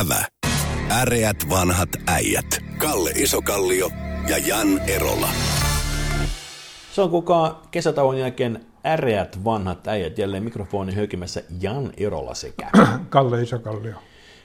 [0.00, 0.24] Ävä.
[0.90, 2.46] Äreät vanhat äijät.
[2.78, 3.90] Kalle Isokallio
[4.28, 5.28] ja Jan Erola.
[6.92, 12.70] Se on kukaan kesätauon jälkeen äreät vanhat äijät jälleen mikrofoni hökimässä Jan Erola sekä.
[13.08, 13.94] Kalle Isokallio.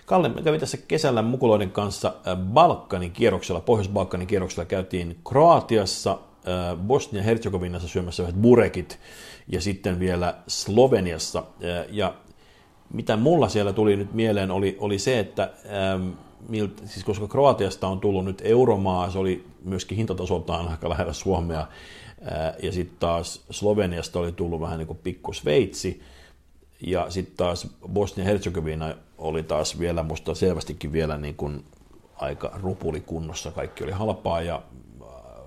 [0.06, 6.78] Kalle, me kävin tässä kesällä mukuloiden kanssa äh, Balkanin kierroksella, Pohjois-Balkanin kierroksella käytiin Kroatiassa, äh,
[6.88, 9.00] Bosnia-Herzegovinassa syömässä yhdet burekit
[9.48, 11.40] ja sitten vielä Sloveniassa.
[11.40, 12.14] Äh, ja
[12.94, 16.10] mitä mulla siellä tuli nyt mieleen oli, oli se, että ähm,
[16.50, 21.60] miltä, siis koska Kroatiasta on tullut nyt euromaa, se oli myöskin hintatasoltaan aika lähellä Suomea,
[21.60, 26.02] äh, ja sitten taas Sloveniasta oli tullut vähän niin kuin pikku Sveitsi,
[26.82, 31.64] ja sitten taas Bosnia-Herzegovina oli taas vielä musta selvästikin vielä niin kuin
[32.16, 34.62] aika rupulikunnossa, kaikki oli halpaa ja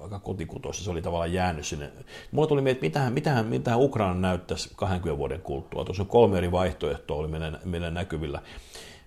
[0.02, 1.90] aika kotikutossa, se oli tavallaan jäänyt sinne.
[2.32, 5.84] Mulla tuli mieleen, että mitähän, mitähän, mitähän Ukraina näyttäisi 20 vuoden kuluttua.
[5.84, 8.40] Tuossa on kolme eri vaihtoehtoa oli meidän, meidän näkyvillä.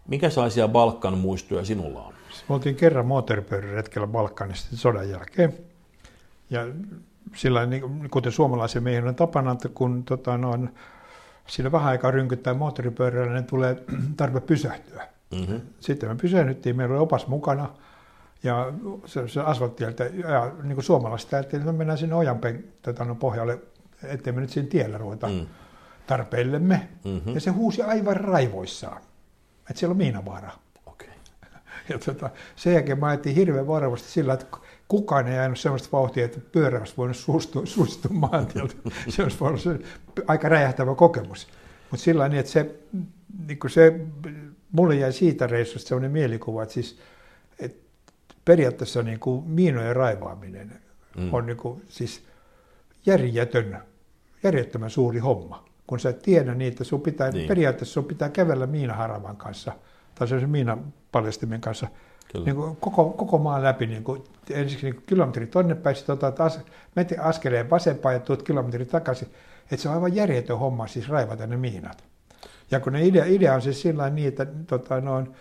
[0.07, 2.13] Minkälaisia Balkan muistoja sinulla on?
[2.49, 5.53] Me oltiin kerran moottoripyöräretkellä Balkanista sodan jälkeen.
[6.49, 6.67] Ja
[7.35, 10.67] sillä niin, kuten suomalaisen miehen on tapana, että kun tota, no,
[11.47, 13.83] siinä vähän aikaa rynkyttää moottoripyörällä, niin tulee
[14.17, 15.07] tarve pysähtyä.
[15.31, 15.61] Mm-hmm.
[15.79, 17.69] Sitten me pysähdyttiin, meillä oli opas mukana–
[18.43, 18.73] ja
[19.05, 23.15] se, se asfalttieltä, ja niin kuin suomalaiset ajattelin, että me mennään sinne ojanpen tota, no,
[23.15, 23.59] pohjalle,
[24.03, 25.45] ettei me nyt siinä tiellä ruveta mm.
[26.07, 26.87] tarpeillemme.
[27.05, 27.33] Mm-hmm.
[27.33, 29.01] Ja se huusi aivan raivoissaan,
[29.69, 30.51] että siellä on miinavaara.
[30.85, 31.07] Okay.
[31.89, 34.45] Ja tota, sen jälkeen mä ajattelin hirveän varovasti sillä, että
[34.87, 38.75] kukaan ei jäänyt sellaista vauhtia, että pyörä olisi voinut suistua, suistua maantieltä.
[39.09, 39.79] se olisi voinut se
[40.27, 41.47] aika räjähtävä kokemus.
[41.91, 42.75] Mutta sillä niin, että se,
[43.47, 43.99] niin se,
[44.71, 46.99] mulle jäi siitä reissusta sellainen mielikuva, että siis
[48.45, 50.79] periaatteessa niin kuin miinojen raivaaminen
[51.17, 51.33] mm.
[51.33, 52.23] on niin kuin, siis
[53.05, 53.77] järjetön,
[54.43, 55.65] järjettömän suuri homma.
[55.87, 57.47] Kun sä et tiedä niitä, sun pitää, niin.
[57.47, 59.71] periaatteessa sun pitää kävellä miinaharavan kanssa
[60.15, 61.87] tai se miinapaljastimen kanssa
[62.45, 63.87] niin kuin koko, koko maan läpi.
[63.87, 66.59] Niin kuin, ensiksi niin kuin kilometri tonne päin, sitten otat as,
[66.95, 69.27] menet askeleen vasempaan ja tuot kilometri takaisin.
[69.71, 72.03] Että se on aivan järjetön homma siis raivata ne miinat.
[72.71, 75.33] Ja kun ne idea, idea on siis sillä niin, että tota, no on,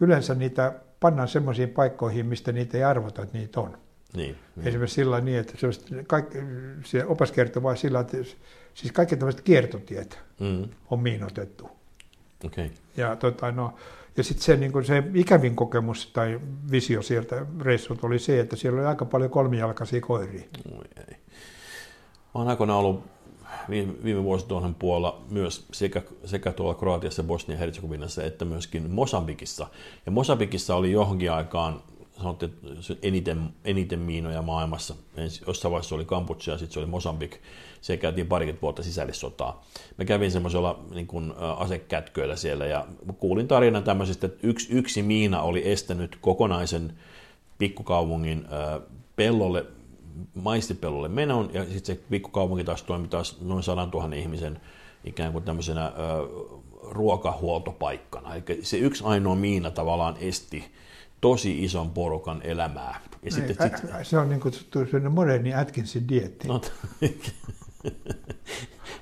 [0.00, 3.78] yleensä niitä pannaan semmoisiin paikkoihin, mistä niitä ei arvota, että niitä on.
[4.16, 4.68] Niin, niin.
[4.68, 5.54] Esimerkiksi sillä niin, että
[6.06, 6.38] kaikki,
[6.84, 8.16] se opas kertoo vain sillä, että
[8.74, 10.68] siis kaikki tämmöiset kiertotiet mm.
[10.90, 11.70] on miinotettu.
[12.44, 12.70] Okay.
[12.96, 13.74] Ja, tota, no,
[14.16, 16.40] ja sitten se, niin se ikävin kokemus tai
[16.70, 20.44] visio sieltä reissut oli se, että siellä oli aika paljon kolmijalkaisia koiria.
[20.72, 21.16] Oi ei.
[22.34, 23.04] Mä oon aikoinaan ollut
[23.70, 29.66] viime, viime vuosituhannen puolella myös sekä, sekä tuolla Kroatiassa, Bosnia-Herzegovinassa että myöskin Mosambikissa.
[30.06, 31.82] Ja Mosambikissa oli johonkin aikaan
[32.16, 34.94] sanottiin, että eniten, eniten miinoja maailmassa.
[35.46, 37.40] Jossain vaiheessa oli Kambodža ja sitten se oli Mosambik.
[37.80, 39.64] Se käytiin parikymmentä vuotta sisällissotaa.
[39.98, 42.86] Mä kävin semmoisella niin kuin, asekätköillä siellä ja
[43.18, 46.92] kuulin tarinan tämmöisestä, että yksi, yksi miina oli estänyt kokonaisen
[47.58, 48.46] pikkukaupungin
[49.16, 49.66] pellolle
[50.34, 54.60] maistipellolle menon, ja sitten se pikkukaupunki taas toimi taas noin 100 000 ihmisen
[55.04, 55.92] ikään kuin tämmöisenä ö,
[56.82, 58.34] ruokahuoltopaikkana.
[58.34, 60.64] Eli se yksi ainoa miina tavallaan esti
[61.20, 63.00] tosi ison porukan elämää.
[63.12, 63.90] Ja Ei, sitten, ä, sit...
[64.02, 64.54] Se on niin kuin
[65.10, 66.48] moderni Atkinsin dietti.
[66.48, 66.60] No,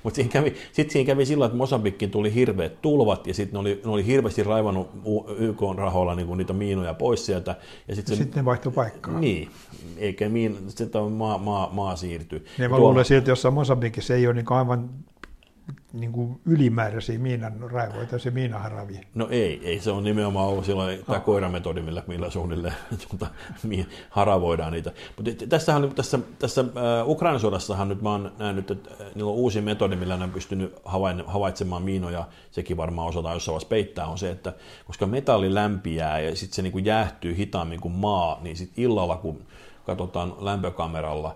[0.03, 3.59] Mutta siinä kävi, sitten siinä kävi sillä, että Mosambikkiin tuli hirveät tulvat ja sitten ne
[3.59, 4.89] oli, ne oli hirveästi raivannut
[5.37, 7.55] YK-rahoilla niin niitä miinoja pois sieltä.
[7.87, 9.19] Ja sitten sit ne vaihtoi paikkaa.
[9.19, 9.49] Niin,
[9.97, 12.45] eikä miin, sitten maa, maa, maa siirtyi.
[12.57, 14.89] Ja mä luulen että jossain Mosambikissa ei ole niin aivan
[15.93, 19.01] niin kuin ylimääräisiä miinan raivoita, se miinaharavi.
[19.15, 22.73] No ei, ei se on nimenomaan ollut silloin tämä koirametodi, millä, millä suunnilleen
[23.09, 23.27] tuota,
[24.09, 24.91] haravoidaan niitä.
[25.15, 29.61] Mutta tässähän, tässä, tässä uh, Ukrainan sodassahan nyt mä oon nähnyt, että niillä on uusi
[29.61, 30.75] metodi, millä ne on pystynyt
[31.25, 34.53] havaitsemaan miinoja, sekin varmaan osataan jossain vaiheessa peittää, on se, että
[34.85, 39.17] koska metalli lämpiää ja sitten se niin kuin jäähtyy hitaammin kuin maa, niin sitten illalla
[39.17, 39.45] kun
[39.89, 41.35] katsotaan lämpökameralla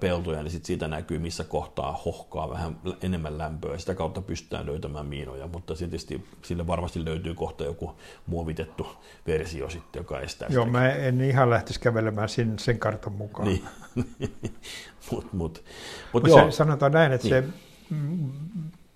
[0.00, 4.66] peltoja, niin sit siitä näkyy, missä kohtaa hohkaa vähän enemmän lämpöä, ja sitä kautta pystytään
[4.66, 7.96] löytämään miinoja, mutta tietysti sille varmasti löytyy kohta joku
[8.26, 8.86] muovitettu
[9.26, 10.78] versio sitten, joka estää Joo, sitä.
[10.78, 13.48] mä en ihan lähtisi kävelemään sen, sen kartan mukaan.
[13.48, 13.64] Niin.
[15.10, 15.64] mut, mut.
[16.12, 17.44] Mut, mut se, sanotaan näin, että niin.
[17.44, 17.96] se,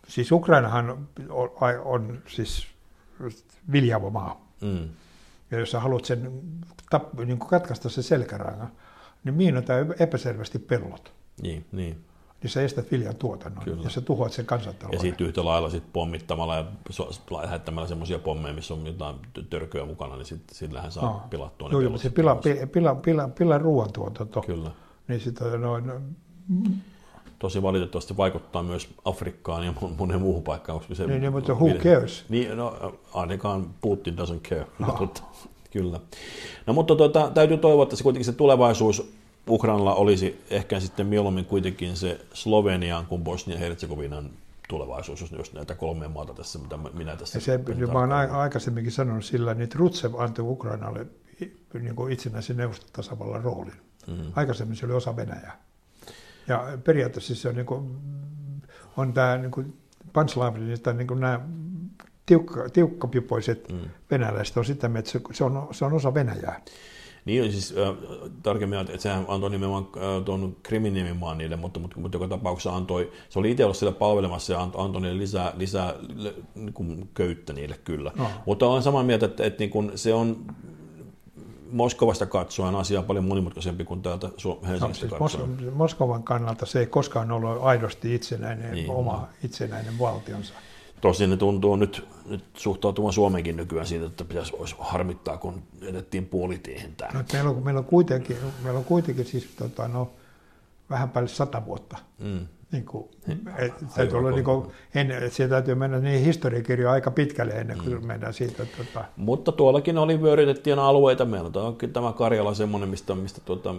[0.08, 1.50] siis Ukrainahan on,
[1.84, 2.66] on siis
[3.72, 4.48] viljava maa.
[4.60, 4.88] Mm.
[5.50, 6.42] Ja jos sä haluat sen
[6.90, 8.72] tap, niin katkaista se selkärangan,
[9.24, 11.12] niin miinotaan epäselvästi pellot.
[11.42, 12.04] Niin, niin.
[12.42, 13.82] Niin sä estät viljan tuotannon Kyllä.
[13.82, 14.98] ja sä tuhoat sen kansantalouden.
[14.98, 16.64] Ja sitten yhtä lailla sit pommittamalla ja
[17.30, 19.16] lähettämällä semmoisia pommeja, missä on jotain
[19.50, 21.22] törkyä mukana, niin sit, sillähän saa no.
[21.30, 24.42] pilattua ne Joo, se pila, pila, pila, pila, pila ruoantuotanto.
[24.42, 24.70] Kyllä.
[25.08, 25.92] Niin sitä noin,
[27.40, 30.78] tosi valitettavasti vaikuttaa myös Afrikkaan ja monen muuhun paikkaan.
[30.78, 32.24] Koska se niin, niin, mutta who cares?
[32.28, 34.66] Niin, no, ainakaan Putin doesn't care.
[34.78, 34.96] No.
[35.00, 35.22] Mutta,
[35.70, 36.00] kyllä.
[36.66, 39.12] No mutta tuota, täytyy toivoa, että se kuitenkin se tulevaisuus
[39.48, 44.30] Ukrainalla olisi ehkä sitten mieluummin kuitenkin se Slovenian kuin Bosnia-Herzegovinan
[44.68, 47.38] tulevaisuus, jos näitä kolmea maata tässä, mitä minä tässä...
[47.38, 47.60] Ja se,
[47.92, 51.06] mä olen aikaisemminkin sanonut sillä, että Rutsev antoi Ukrainalle
[51.74, 53.80] niin itsenäisen neuvostotasavallan roolin.
[54.06, 54.32] Mm-hmm.
[54.36, 55.69] Aikaisemmin se oli osa Venäjää.
[56.48, 57.96] Ja periaatteessa se on, niin kuin,
[58.96, 59.76] on tämä niin kuin
[60.12, 61.40] Panslavin, niin kuin nämä
[62.26, 63.78] tiukka, tiukkapipoiset mm.
[64.10, 66.60] venäläiset on sitä että se, on, se on osa Venäjää.
[67.24, 67.94] Niin, siis äh,
[68.42, 72.76] tarkemmin, että sehän antoi nimenomaan äh, tuon Krimin nimimaan niille, mutta, mutta, mutta joka tapauksessa
[72.76, 75.94] antoi, se oli itse ollut siellä palvelemassa ja antoi, antoi niille lisää, lisää
[76.54, 78.12] niin kuin köyttä niille kyllä.
[78.16, 78.26] No.
[78.46, 80.46] Mutta olen samaa mieltä, että, että niin kuin se on
[81.72, 85.72] Moskovasta katsoen asia on paljon monimutkaisempi kuin täältä Helsingistä no, siis katsoen.
[85.74, 90.54] Moskovan kannalta se ei koskaan ollut aidosti itsenäinen, niin, oma itsenäinen valtionsa.
[91.00, 96.26] Tosin ne tuntuu nyt, nyt suhtautumaan Suomenkin nykyään siitä, että pitäisi olisi harmittaa, kun edettiin
[96.26, 97.14] puolitiehen tähän.
[97.14, 100.10] No, meillä, on, meillä, on kuitenkin, meillä on kuitenkin siis tota, no,
[100.90, 102.46] vähän päälle sata vuotta mm.
[102.72, 103.08] Niin kuin,
[103.58, 107.78] et, täytyy olla, niin kuin, ennen, että siellä täytyy mennä niin historiakirjoja aika pitkälle ennen
[107.78, 108.06] kuin mm.
[108.06, 108.66] mennään siitä.
[108.76, 109.04] Tota...
[109.16, 111.24] Mutta tuollakin oli vyörytettiin alueita.
[111.24, 113.74] Meillä on tämä Karjala semmoinen, mistä, mistä tuota,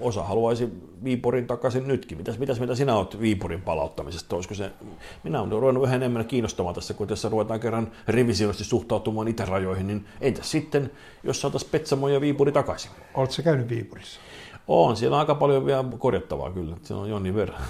[0.00, 0.68] osa haluaisi
[1.04, 2.18] Viipurin takaisin nytkin.
[2.18, 4.36] Mitäs, mitäs mitä sinä olet Viipurin palauttamisesta?
[4.36, 4.70] Olisiko se,
[5.22, 10.06] minä olen ruvennut vähän enemmän kiinnostamaan tässä, kun tässä ruvetaan kerran revisioisesti suhtautumaan itärajoihin, niin
[10.20, 10.90] entäs sitten,
[11.24, 12.90] jos saataisiin Petsamo ja Viipuri takaisin?
[13.14, 14.20] Oletko käynyt Viipurissa?
[14.68, 17.62] On, siellä on aika paljon vielä korjattavaa kyllä, se on Jonni verran.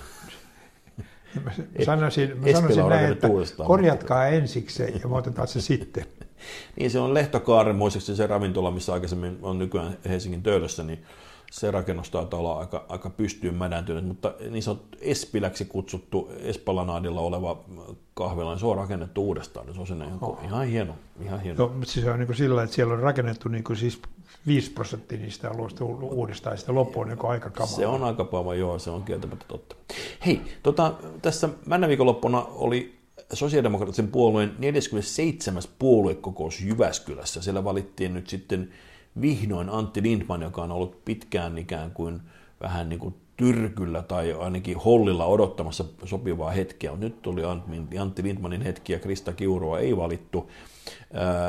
[1.44, 3.28] Mä sanoisin, mä sanoisin näin, että
[3.66, 6.06] korjatkaa ensiksi ja me otetaan se sitten.
[6.78, 11.04] niin se on Lehtokaaren muistaakseni se ravintola, missä aikaisemmin on nykyään Helsingin töölössä, niin
[11.52, 17.64] se rakennus taitaa olla aika, aika pystyyn mädäntynyt, mutta niin sanottu Espiläksi kutsuttu Espalanaadilla oleva
[18.14, 19.66] kahvila, niin se on rakennettu uudestaan.
[19.66, 20.38] Niin se on sinne oh.
[20.44, 20.94] ihan hieno.
[21.24, 21.66] Ihan hieno.
[21.66, 24.02] No, siis on niin kuin sillä, että siellä on rakennettu niin kuin siis
[24.46, 27.76] 5 prosenttia niistä alueista uudestaan, ja sitten loppu on niin aika kamalaa.
[27.76, 29.76] Se on aika paava, joo, se on kieltämättä totta.
[30.26, 32.98] Hei, tota, tässä männä viikonloppuna oli
[33.32, 35.62] sosiaalidemokraattisen puolueen 47.
[35.78, 37.42] puoluekokous Jyväskylässä.
[37.42, 38.72] Siellä valittiin nyt sitten
[39.20, 42.20] vihdoin Antti Lindman, joka on ollut pitkään ikään kuin
[42.60, 46.96] vähän niin kuin tyrkyllä tai ainakin hollilla odottamassa sopivaa hetkeä.
[46.96, 47.42] Nyt tuli
[48.00, 50.50] Antti Lindmanin hetki ja Krista Kiurua ei valittu,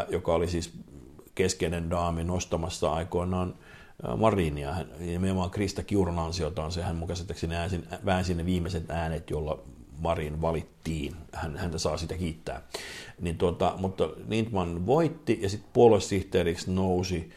[0.10, 0.74] joka oli siis
[1.36, 3.56] keskeinen daami nostamassa aikoinaan
[4.18, 4.70] Marinia.
[4.70, 7.18] Ja nimenomaan Krista Kiurun ansiotaan se hän mukaan
[8.06, 9.60] väänsi ne viimeiset äänet, jolla
[10.00, 11.16] Marin valittiin.
[11.34, 12.62] Hän, häntä saa sitä kiittää.
[13.22, 17.32] Niin tuota, mutta Lindman voitti ja sitten puoluesihteeriksi nousi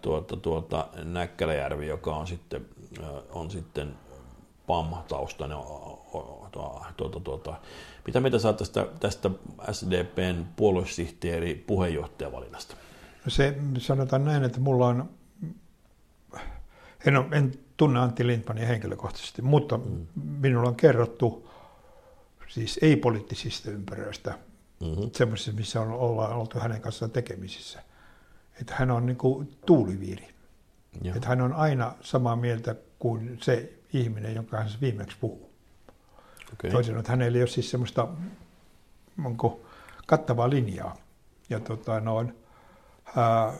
[0.00, 2.66] tuota, tuota, Näkkäläjärvi, joka on sitten,
[3.30, 3.94] on sitten
[4.66, 5.58] PAM-taustainen.
[6.96, 7.54] Tuota, tuota,
[8.06, 9.30] mitä mitä saat tästä, tästä
[9.72, 12.76] SDPn puoluesihteeri puheenjohtajavalinnasta?
[13.24, 15.10] No se sanotaan näin, että mulla on,
[17.06, 20.06] en, ole, en tunne Antti Lindmania henkilökohtaisesti, mutta mm.
[20.40, 21.50] minulla on kerrottu
[22.48, 24.38] siis ei-poliittisista ympäröistä,
[24.80, 25.10] mm-hmm.
[25.12, 27.82] semmoisissa, missä on, ollaan oltu hänen kanssaan tekemisissä,
[28.60, 30.28] että hän on niin kuin tuuliviiri.
[31.02, 31.16] Joo.
[31.16, 35.50] Että hän on aina samaa mieltä kuin se ihminen, jonka hän viimeksi puhuu.
[36.52, 36.70] Okay.
[36.70, 38.08] Toisin että hänellä ei ole siis semmoista
[39.24, 39.60] onko,
[40.06, 40.96] kattavaa linjaa.
[41.50, 42.34] Ja tota, noin,
[43.16, 43.52] ää,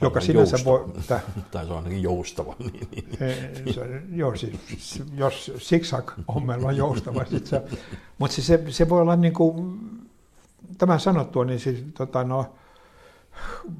[0.00, 0.92] joka sinänsä voi...
[1.08, 2.56] Tä, tai se on ainakin joustava.
[2.58, 3.74] Niin, niin, niin.
[3.74, 7.24] Se, joo, siis, jos zigzag-hommella on joustava.
[7.24, 7.62] sit se,
[8.18, 9.80] mutta siis se, se voi olla niin kuin,
[10.78, 12.54] tämä sanottua, niin siis, tota, no,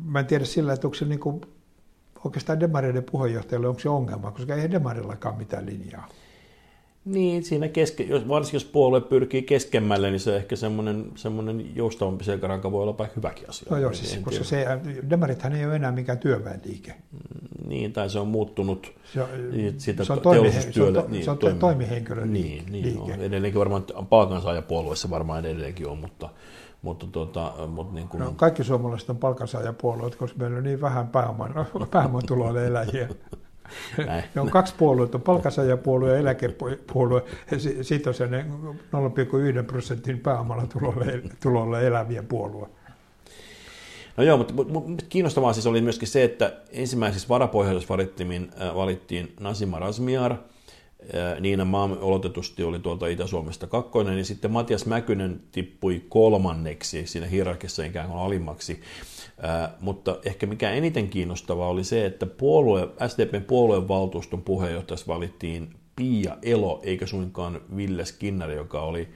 [0.04, 1.40] mä en tiedä sillä, että onko se niin kuin,
[2.24, 6.08] oikeastaan demareiden puheenjohtajalle onko se ongelma, koska ei demarillakaan mitään linjaa.
[7.04, 12.24] Niin, siinä keske, jos, varsinkin jos puolue pyrkii keskemmälle, niin se ehkä semmoinen, semmoinen joustavampi
[12.24, 13.66] selkäranka voi olla hyväkin asia.
[13.70, 14.66] No joo, siis, koska se,
[15.10, 16.90] demarithan ei ole enää mikään työväenliike.
[17.12, 20.94] Mm, niin, tai se on muuttunut se on, niin, sitä se on, toimihe, se on,
[20.94, 23.16] to, niin, se on toimi, toimihenkilön niin, niin, liike.
[23.16, 26.28] No, edelleenkin varmaan palkansaajapuolueessa varmaan edelleenkin on, mutta,
[26.82, 28.20] mutta, tuota, mutta niin kuin...
[28.20, 31.54] no, kaikki suomalaiset on palkansaajapuolueet, koska meillä on niin vähän pääoman,
[31.90, 33.08] pääomatuloille eläjiä.
[34.06, 34.24] Näin.
[34.34, 41.04] Ne on kaksi puoluetta, palkansaajapuolue ja eläkepuolue, ja sitten on se 0,1 prosentin pääomalla tulolla,
[41.42, 42.68] tulolla eläviä puolue.
[44.16, 49.34] No joo, mutta, mutta kiinnostavaa siis oli myöskin se, että ensimmäisessä varapohjaisessa valittiin, äh, valittiin
[49.40, 50.36] Nasima Razmiar,
[51.40, 57.84] Niina Maam oletetusti oli tuolta Itä-Suomesta kakkoinen, niin sitten Matias Mäkynen tippui kolmanneksi siinä hierarkissa
[57.84, 58.80] ikään kuin alimmaksi.
[59.80, 66.36] Mutta ehkä mikä eniten kiinnostavaa oli se, että puolue, SDPn puolueen valtuuston puheenjohtajaksi valittiin Pia
[66.42, 69.08] Elo, eikä suinkaan Ville Skinnari, joka oli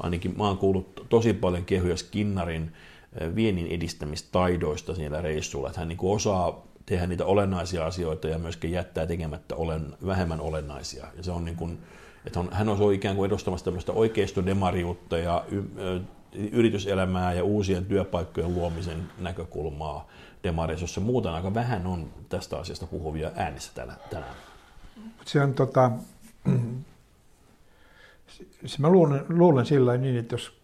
[0.00, 2.72] ainakin, mä oon kuullut tosi paljon kehuja Skinnarin
[3.34, 9.06] viennin edistämistaidoista siellä reissulla, että hän niin osaa tehdä niitä olennaisia asioita ja myöskin jättää
[9.06, 11.06] tekemättä olen, vähemmän olennaisia.
[11.16, 11.78] Ja se on niin kuin,
[12.26, 15.62] että on, hän on ikään kuin edustamassa tämmöistä oikeistodemariutta ja y,
[16.52, 20.08] yrityselämää ja uusien työpaikkojen luomisen näkökulmaa
[20.44, 23.98] demareissa, jossa muuten aika vähän on tästä asiasta puhuvia äänissä tänään.
[25.24, 25.90] Se on tota,
[28.66, 30.60] se mä luulen, luulen sillä niin, että jos,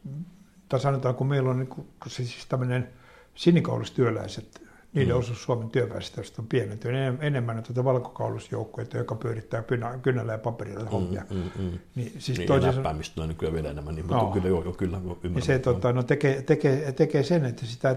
[0.69, 2.89] tai sanotaan, kun meillä on niin kuin, siis tämmöinen
[3.35, 4.63] sinikaulustyöläiset,
[4.95, 5.19] niiden mm.
[5.19, 9.65] osuus Suomen työväestöstä on pienentynyt enemmän, on tuota valkokaulusjoukkueita, joka pyörittää
[10.03, 11.23] kynällä ja paperilla hommia.
[11.31, 11.79] Mm, mm, mm.
[11.95, 12.77] Niin, siis niin, toisessa...
[12.77, 14.31] läppäämistä on nykyään vielä enemmän, niin, mutta no.
[14.31, 15.35] kyllä, joo, joo, kyllä ymmärrän.
[15.35, 17.97] Ja se tota, no, tekee, tekee, tekee sen, että sitä,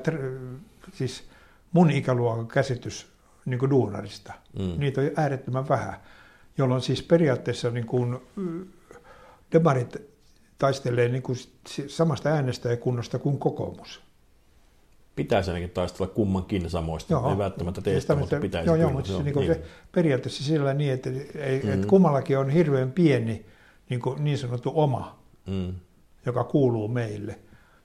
[0.94, 1.24] siis
[1.72, 3.08] mun ikäluokan käsitys
[3.46, 4.74] niin kuin duunarista, mm.
[4.78, 5.96] niitä on äärettömän vähän,
[6.58, 8.18] jolloin siis periaatteessa niin kuin,
[9.52, 9.98] demarit
[10.58, 11.38] taistelee niin kuin
[11.88, 14.02] samasta äänestäjäkunnasta kuin kokoomus.
[15.16, 17.30] Pitäisi ainakin taistella kummankin samoista, joo.
[17.30, 18.70] ei välttämättä teistä, siis mutta pitäisi.
[18.70, 19.48] Joo, joo mutta se, niin niin.
[19.48, 21.74] se periaatteessa sillä niin, että, ei, mm.
[21.74, 23.46] että kummallakin on hirveän pieni
[23.90, 25.74] niin, kuin niin sanottu oma, mm.
[26.26, 27.40] joka kuuluu meille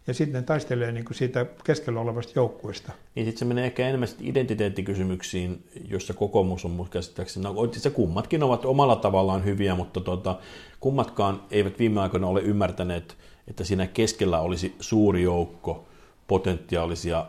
[0.07, 2.93] ja sitten taistelee niin kuin siitä keskellä olevasta joukkueesta.
[3.15, 8.43] Niin sitten se menee ehkä enemmän identiteettikysymyksiin, jossa kokoomus on mutta käsittääkseni, no se kummatkin
[8.43, 10.39] ovat omalla tavallaan hyviä, mutta tota,
[10.81, 13.17] kummatkaan eivät viime aikoina ole ymmärtäneet,
[13.49, 15.89] että siinä keskellä olisi suuri joukko
[16.31, 17.27] potentiaalisia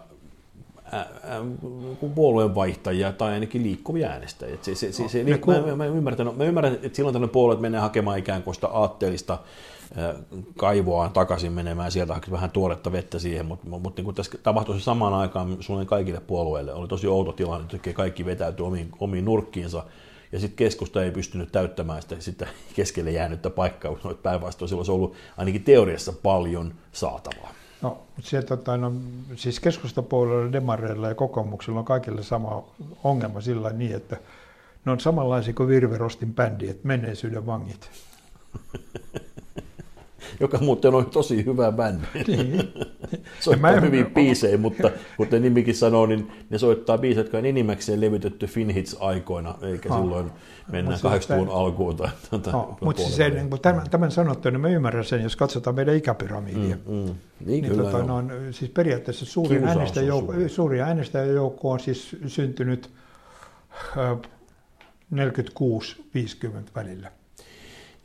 [2.16, 4.58] puolueen vaihtajia tai ainakin liikkuvia äänestäjiä.
[4.62, 7.80] Se, se, se, se, no, mä, mä, ymmärrän, mä ymmärrän, että silloin tällainen puolue menee
[7.80, 9.38] hakemaan ikään kuin sitä aatteellista
[10.58, 15.14] kaivoaan takaisin menemään, sieltä vähän tuoretta vettä siihen, mutta, mutta niin tässä tapahtui se samaan
[15.14, 16.74] aikaan suunnilleen kaikille puolueille.
[16.74, 19.84] Oli tosi outo tilanne, että kaikki vetäytyi omiin, omiin nurkkiinsa,
[20.32, 24.92] ja sitten keskusta ei pystynyt täyttämään sitä, sitä keskelle jäänyttä paikkaa, mutta päinvastoin sillä olisi
[24.92, 27.61] ollut ainakin teoriassa paljon saatavaa.
[27.82, 28.94] No, se, tota, no,
[29.36, 32.64] siis keskustapuolella, demareilla ja kokoomuksilla on kaikille sama
[33.04, 34.18] ongelma sillä niin, että
[34.86, 37.90] ne on samanlaisia kuin Virverostin bändi, että menneisyyden vangit.
[40.40, 42.06] joka muuten on tosi hyvä bändi.
[42.28, 42.74] Niin.
[43.40, 48.02] soittaa mä hyvin biisejä, mutta kuten nimikin sanoo, niin ne soittaa biisejä, jotka on enimmäkseen
[48.02, 50.02] levytetty Finhits aikoina, eikä no.
[50.02, 50.32] silloin
[50.72, 51.96] mennään 80-luvun alkuun.
[51.96, 55.76] Tai, tuota, no, mutta siis niin tämän, tämän sanottu, niin mä ymmärrän sen, jos katsotaan
[55.76, 56.76] meidän ikäpyramidia.
[56.76, 57.16] Mm, mm.
[57.46, 62.90] Niin, niin tota, no, on, siis periaatteessa suurin äänestäjäjoukko, suuri äänestäjäjoukko on siis syntynyt
[63.98, 64.18] äh,
[65.16, 65.18] 46-50
[66.76, 67.12] välillä.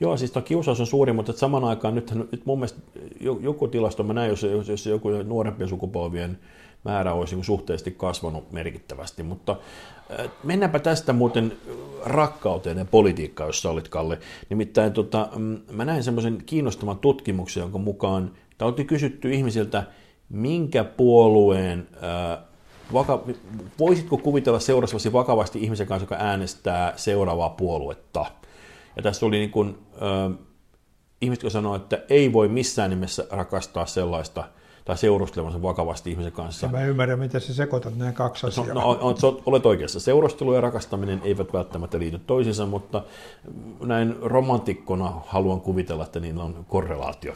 [0.01, 2.81] Joo, siis tuo kiusaus on suuri, mutta saman aikaan nyt, nyt mun mielestä
[3.41, 6.39] joku tilasto, mä näin, jos, jos joku nuorempien sukupolvien
[6.85, 9.57] määrä olisi niin suhteellisesti kasvanut merkittävästi, mutta
[10.45, 11.53] mennäänpä tästä muuten
[12.05, 14.19] rakkauteen ja politiikkaan, jos olit Kalle.
[14.49, 19.83] Nimittäin tota, mm, mä näin semmoisen kiinnostavan tutkimuksen, jonka mukaan, tämä oltiin kysytty ihmisiltä,
[20.29, 21.89] minkä puolueen
[22.93, 23.25] vaka,
[23.79, 28.27] voisitko kuvitella seuraavasti vakavasti ihmisen kanssa, joka äänestää seuraavaa puoluetta?
[28.97, 30.39] Ja tässä oli niin kuin, äh,
[31.21, 34.45] ihmiset, jotka sanoivat, että ei voi missään nimessä rakastaa sellaista
[34.85, 36.67] tai seurustelevansa vakavasti ihmisen kanssa.
[36.67, 38.75] Ja mä ymmärrän, miten se sekoitat nämä kaksi no, asiaa.
[38.75, 40.01] No, no, no, olet oikeassa.
[40.01, 43.03] Seurustelu ja rakastaminen eivät välttämättä liity toisiinsa, mutta
[43.81, 47.35] näin romantikkona haluan kuvitella, että niillä on korrelaatio.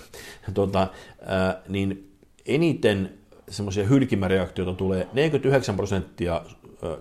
[0.54, 6.42] Tuota, äh, niin eniten semmoisia hylkimäreaktioita tulee 49 prosenttia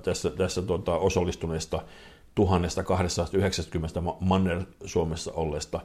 [0.03, 1.81] tässä, tässä tuota, osallistuneista
[2.45, 5.79] 1290 Manner-Suomessa olleesta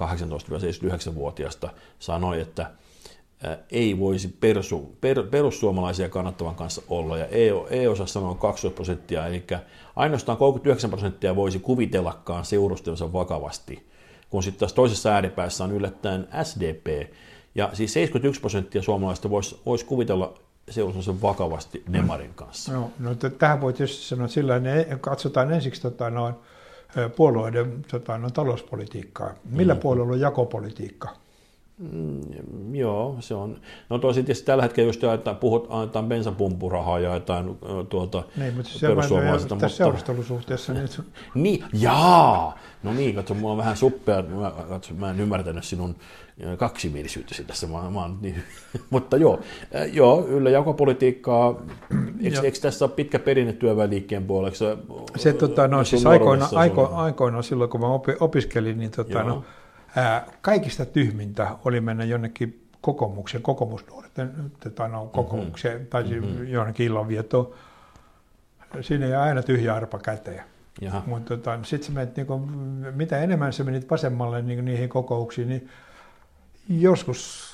[0.00, 2.70] 18-79-vuotiaasta sanoi, että
[3.70, 7.26] ei voisi persu, per, perussuomalaisia kannattavan kanssa olla, ja
[7.70, 9.44] EU-osa sanoo 20 prosenttia, eli
[9.96, 13.86] ainoastaan 39 prosenttia voisi kuvitellakaan seurustelunsa vakavasti,
[14.30, 17.12] kun sitten taas toisessa ääripäässä on yllättäen SDP,
[17.54, 20.34] ja siis 71 prosenttia suomalaisista voisi, voisi kuvitella
[20.70, 22.72] seurasi vakavasti Nemarin kanssa.
[22.72, 26.34] No, no tähän voi tietysti sanoa sillä että katsotaan ensiksi tota, noin,
[27.16, 29.30] puolueiden tota, noin, talouspolitiikkaa.
[29.44, 29.80] Millä mm.
[29.80, 31.08] puolella on jakopolitiikka?
[32.90, 33.60] Joo, se on.
[33.88, 38.70] No tosi tietysti tällä hetkellä just että puhut, annetaan bensapumpurahaa ja jotain tuolta niin, mutta
[38.72, 39.56] se perussuomalaisista.
[39.56, 40.72] Tässä seurustelusuhteessa.
[40.72, 40.88] Niin,
[41.34, 42.58] niin, jaa!
[42.82, 45.96] No niin, katso, mulla on vähän suppea, mä, katso, mä en ymmärtänyt sinun
[46.56, 48.42] kaksimielisyytesi tässä, mä, mä niin,
[48.90, 49.40] mutta joo,
[49.92, 51.62] joo yllä jakopolitiikkaa,
[52.22, 54.64] eikö, eikö tässä ole pitkä perinne työväenliikkeen puoleksi?
[55.16, 57.86] Se, tota, no, siis aikoina, aiko, aikoina silloin, kun mä
[58.20, 59.44] opiskelin, niin tota, no,
[59.96, 65.88] ää, kaikista tyhmintä oli mennä jonnekin kokoomuksen, kokoomusnuorten tota, no, kokoomukseen, mm-hmm.
[65.88, 66.48] tai mm-hmm.
[66.48, 67.54] johonkin illanvietoon.
[68.80, 70.44] Siinä ei aina tyhjä arpa käteen.
[71.06, 72.38] Mutta tota, sitten menet, niinku,
[72.94, 75.68] mitä enemmän sä menit vasemmalle niinku, niihin kokouksiin, niin
[76.68, 77.50] joskus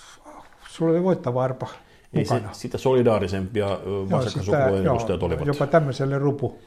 [0.68, 1.68] sulla oli voittava arpa
[2.14, 2.52] Ei se, mukana.
[2.52, 3.66] sitä solidaarisempia
[4.10, 5.46] vasakkaisukupuolen edustajat olivat.
[5.46, 6.58] Jopa tämmöiselle rupu,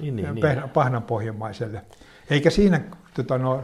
[0.00, 0.44] Niin, niin, niin.
[0.44, 0.70] niin.
[0.70, 1.82] pahnanpohjamaiselle.
[2.30, 2.80] Eikä siinä,
[3.14, 3.62] tota, no,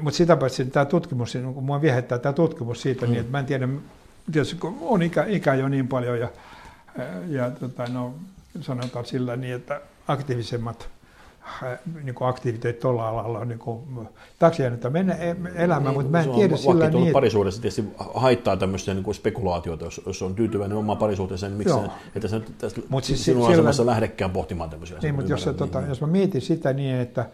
[0.00, 3.12] mutta sitä paitsi tämä tutkimus, niin kun mua viehättää tämä tutkimus siitä, mm.
[3.12, 3.68] niin että mä en tiedä,
[4.32, 6.28] tietysti kun on ikä, ikä jo niin paljon ja,
[7.28, 8.14] ja tota, no,
[8.60, 10.88] sanotaan sillä niin, että aktiivisemmat
[11.62, 15.16] äh, niin kuin aktiviteetit tuolla alalla on niin kuin, taakse jäänyt mennä
[15.54, 19.04] elämään, mutta mä en se tiedä on sillä niin, että parisuudessa tietysti haittaa tämmöistä niin
[19.04, 23.04] kuin spekulaatiota, jos, jos on tyytyväinen omaan parisuhteeseen, niin miksi se, että sä tästä Mut
[23.04, 26.40] siis sinun sillä- asemassa lähdekään pohtimaan tämmöisiä Niin, mutta jos, Ymmärrän, tota, jos mä mietin
[26.40, 27.26] sitä niin, että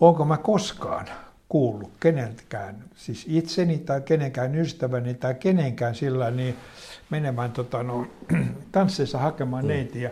[0.00, 1.06] onko mä koskaan
[1.48, 6.56] kuullut keneltäkään, siis itseni tai kenenkään ystäväni tai kenenkään sillä niin
[7.10, 8.06] menemään tota, no,
[8.72, 9.68] tansseissa hakemaan mm.
[9.68, 10.10] neitiä.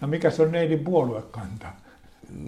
[0.00, 1.66] No mikä se on neidin puoluekanta?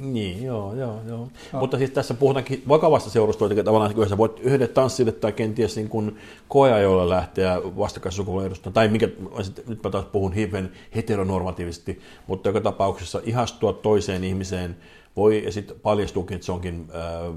[0.03, 1.29] Niin, joo, joo, joo.
[1.53, 1.61] No.
[1.61, 5.77] Mutta siis tässä puhutaankin vakavasta seurustelusta, eli tavallaan kun sä voit yhdelle tanssille tai kenties
[5.77, 6.17] niin kuin
[6.49, 9.09] koeajoilla lähteä vastakkaissukupuolen edustamaan, tai mikä,
[9.67, 14.77] nyt mä taas puhun hieman heteronormatiivisesti, mutta joka tapauksessa ihastua toiseen ihmiseen
[15.17, 17.35] voi, ja sitten paljastuukin, että se onkin äh,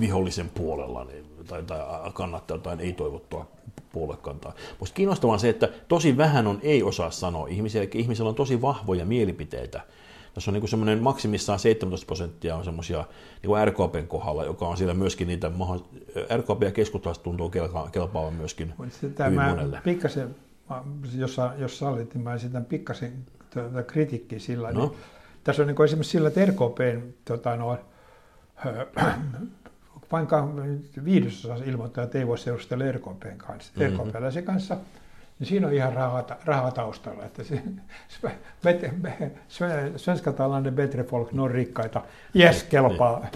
[0.00, 1.78] vihollisen puolella, niin, tai, tai
[2.12, 3.46] kannattaa jotain ei-toivottua
[3.92, 4.54] puoluekantaa.
[4.80, 8.34] Musta kiinnostavaa on se, että tosi vähän on ei osaa sanoa ihmisiä, eli ihmisillä on
[8.34, 9.80] tosi vahvoja mielipiteitä.
[10.34, 13.04] Tässä on niin semmoinen maksimissaan 17 prosenttia on semmoisia
[13.42, 15.50] niin RKPn kohdalla, joka on siellä myöskin niitä,
[16.36, 17.50] RKP ja keskustalaiset tuntuu
[17.92, 19.80] kelpaavan myöskin Mutta hyvin tämä monelle.
[19.84, 20.36] pikkasen,
[20.70, 20.82] mä-
[21.16, 23.12] jos, jos sallit, niin mä esitän pikkasen
[23.54, 24.72] tuota kritiikkiä sillä.
[24.72, 24.80] No.
[24.80, 24.92] Niin,
[25.44, 27.78] tässä on niin esimerkiksi sillä, että RKPn tota, no,
[30.12, 30.26] vain
[31.04, 33.84] viidesosa ilmoittaa, että ei voi seurustella RKPn kanssa, Mhm.
[33.92, 34.06] mm-hmm.
[34.10, 34.76] RKPläisen kanssa.
[35.38, 37.24] Niin siinä on ihan rahaa, rahaa taustalla.
[37.24, 37.62] Että se,
[38.66, 42.02] bet- be- sve- svenska talande bättre folk, ne on rikkaita.
[42.36, 43.26] Yes, kelpaa.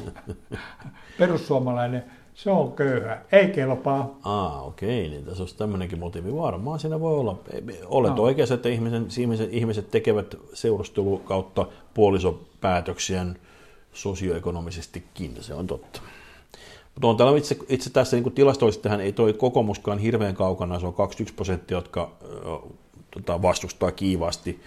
[1.19, 3.19] Perussuomalainen, se on köyhä.
[3.33, 4.19] Ei kelpaa.
[4.25, 6.35] Aa, okei, niin tässä olisi tämmöinenkin motiivi.
[6.37, 7.41] Varmaan siinä voi olla.
[7.87, 8.23] Olet No.
[8.23, 13.39] oikeassa, että ihmisen, ihmiset, ihmiset tekevät seurustelu kautta puolisopäätöksien
[13.93, 16.01] sosioekonomisestikin, se on totta.
[16.95, 20.87] Mutta on täällä itse, itse tässä niin tilastollisesti tähän ei toi kokoomuskaan hirveän kaukana, se
[20.87, 22.11] on 21 prosenttia, jotka
[23.11, 24.61] tota, vastustaa kiivaasti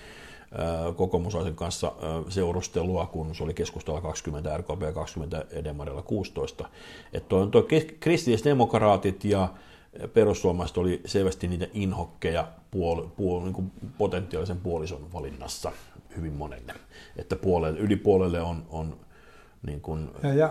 [0.88, 1.92] ö, kokoomusaisen kanssa
[2.30, 6.70] seurustelua, kun se oli keskustella 20, RKP ja 20 Edemarilla 16.
[7.14, 7.68] Että on toi
[8.00, 9.50] kristillisdemokraatit ja
[10.14, 15.72] perussuomalaiset oli selvästi niitä inhokkeja puol, puol, niin kuin potentiaalisen puolison valinnassa
[16.18, 16.74] hyvin monelle.
[17.18, 18.98] Että puolelle, yli puolelle on, on
[19.66, 20.50] niin kuin, Ja, ja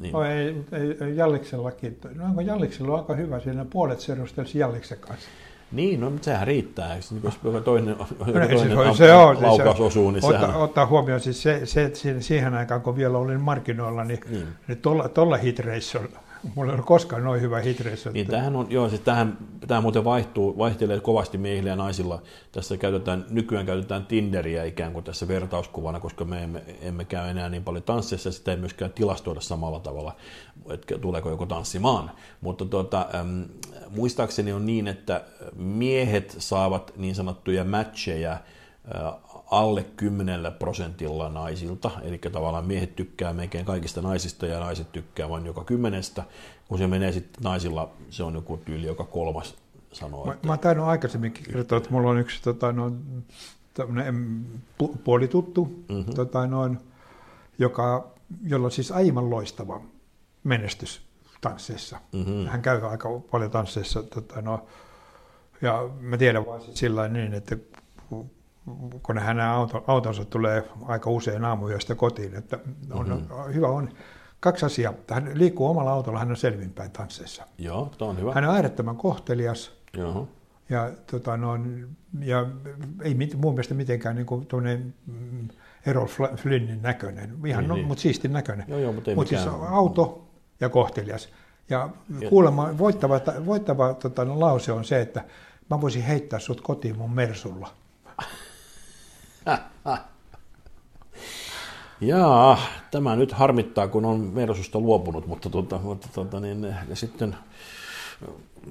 [0.00, 0.12] Niin.
[0.12, 1.98] no, ei, ei, Jalliksellakin.
[2.14, 5.28] No onko Jalliksella aika hyvä siinä puolet seurustelisi Jalliksen kanssa?
[5.72, 6.94] Niin, no mutta sehän riittää.
[6.94, 7.06] Eikö?
[7.10, 7.34] Niin, Jos
[7.64, 10.56] toinen, No, toinen se, am- se on, laukaus se, osuu, niin otta, sehän...
[10.56, 14.46] ottaa huomioon siis se, se että siihen aikaan, kun vielä olin markkinoilla, niin, Niin.
[14.68, 16.18] niin tuolla, tuolla hitreissulla,
[16.54, 18.10] mulla ei ole koskaan noin hyvä hitreissu.
[18.10, 22.22] Niin tämähän on, joo, siis tämähän, tämä muuten vaihtuu, vaihtelee kovasti miehillä ja naisilla.
[22.52, 27.48] Tässä käytetään, nykyään käytetään Tinderiä ikään kuin tässä vertauskuvana, koska me emme, emme käy enää
[27.48, 30.16] niin paljon tansseissa, ja sitä ei myöskään tilastoida samalla tavalla,
[30.70, 32.10] että tuleeko joku tanssimaan.
[32.40, 33.44] Mutta tuota, äm,
[33.88, 35.24] muistaakseni on niin, että
[35.56, 38.40] miehet saavat niin sanottuja matcheja äh,
[39.50, 45.46] alle 10 prosentilla naisilta, eli tavallaan miehet tykkää melkein kaikista naisista ja naiset tykkää vain
[45.46, 46.24] joka kymmenestä.
[46.68, 49.56] Kun se menee sitten naisilla, se on joku tyyli joka kolmas
[49.92, 50.26] sanoo.
[50.26, 52.92] Mä, Että, mä tainnut aikaisemminkin kertoa, että mulla on yksi tota, no,
[55.04, 56.14] puolituttu, mm-hmm.
[56.14, 56.78] tota, noin,
[57.58, 58.10] joka,
[58.42, 59.80] jolla on siis aivan loistava
[60.44, 61.02] menestys
[61.40, 62.00] tansseissa.
[62.12, 62.46] Mhm.
[62.46, 64.02] Hän käy aika paljon tansseissa.
[64.02, 64.66] Tota, no,
[65.62, 67.56] ja mä tiedän vaan sillä niin, että
[69.02, 72.58] kun- hänen auto, autonsa tulee aika usein aamuyöstä kotiin, että
[72.90, 73.54] on, mm-hmm.
[73.54, 73.88] hyvä on.
[74.40, 74.94] Kaksi asiaa.
[75.10, 77.46] Hän liikkuu omalla autolla, hän on selvinpäin tansseissa.
[77.58, 78.32] joo, tämä on hyvä.
[78.34, 79.72] Hän on äärettömän kohtelias.
[79.96, 80.28] Joo.
[80.70, 81.52] Ja, tota, no,
[82.20, 82.46] ja
[83.02, 84.46] ei mit, mun mielestä mitenkään niin kuin
[85.06, 85.48] mm,
[85.86, 87.86] Errol Fl- Flynnin näköinen, ihan Niin, no, niin.
[87.86, 88.64] mutta siistin näköinen.
[88.68, 90.28] Joo, joo, mutta ei Mut siis auto
[90.60, 91.28] ja kohtelias.
[91.70, 91.88] Ja,
[92.20, 95.24] Ja- kuulemma voittava, voittava tota, no, lause on se, että
[95.70, 97.68] mä voisin heittää sut kotiin mun Mersulla.
[102.00, 102.58] Jaa,
[102.90, 107.36] tämä nyt harmittaa, kun on Mersusta luopunut, mutta, tuota, mutta tuota, niin, ja sitten,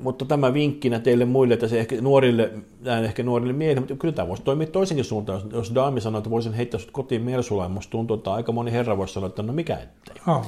[0.02, 2.52] mutta tämä vinkkinä teille muille, että se ehkä nuorille,
[2.82, 5.42] näin ehkä nuorille miehille, mutta kyllä tämä voisi toimia toisenkin suuntaan.
[5.42, 8.52] Jos, jos Daami sanoo, että voisin heittää sinut kotiin Mersulla, ja musta tuntuu, että aika
[8.52, 10.16] moni herra voisi sanoa, että no mikä ettei.
[10.28, 10.46] Oh.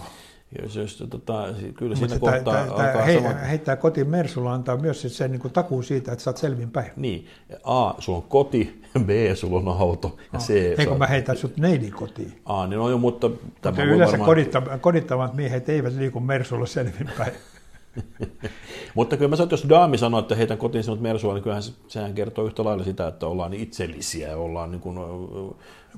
[0.62, 3.34] Jos, jos, tota, kyllä Mutta siinä tää- kohtaa tää- tää alkaa hei, sama...
[3.34, 6.72] heittää kotiin Mersulla antaa myös sit sen niin kuin takuu siitä, että sä oot selvin
[6.72, 6.92] päin.
[6.96, 7.28] Niin,
[7.64, 11.38] A, sulla on koti, B, sulla on auto, ja C, Hei, sä kun mä heitän
[11.38, 12.34] sut neidin kotiin.
[12.46, 13.30] A, niin on jo, mutta
[13.62, 14.26] tämä voi yleensä varmaan...
[14.26, 17.32] kodittavat, kodittavat miehet eivät liiku Mersulla selvin päin.
[18.96, 21.64] Mutta kyllä mä sanon, että jos daami sanoo, että heitän kotiin sinut Mersua, niin kyllähän
[21.64, 24.98] se, sehän kertoo yhtä lailla sitä, että ollaan itsellisiä ja ollaan niin kuin,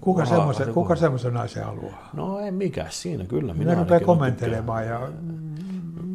[0.02, 2.10] Kuka semmoisen, niin kuka semmoisen naisen haluaa?
[2.14, 3.54] No ei mikä siinä, kyllä.
[3.54, 5.10] Minä rupeaa nyt kommentelemaan ja.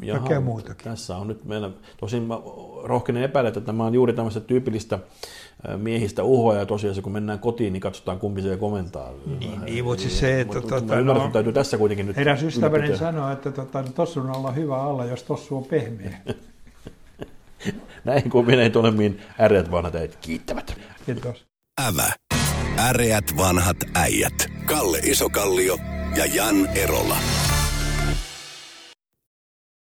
[0.09, 0.85] Jaha, kaikkea muutakin.
[0.85, 2.39] Tässä on nyt meillä, tosin mä
[2.83, 4.99] rohkenen epäillä, että tämä on juuri tämmöistä tyypillistä
[5.77, 9.13] miehistä uhoa ja tosiaan se, kun mennään kotiin, niin katsotaan kumpi se komentaa.
[9.41, 12.07] Niin, niin, mutta siis se, että Mutta tota, mä ymmärrän, no- että täytyy tässä kuitenkin
[12.07, 13.13] nyt Eräs ystäväni ylläpitää.
[13.13, 16.19] sanoi, että tota, tossun alla on hyvä alla, jos tossu on pehmeä.
[18.05, 20.79] Näin kuin menee tuonne, mihin äreät vanhat äijät kiittävät.
[21.07, 21.45] Kiitos.
[21.87, 22.13] Ävä.
[22.79, 24.47] Äreät vanhat äijät.
[24.67, 25.77] Kalle Isokallio
[26.17, 27.17] ja Jan Erola.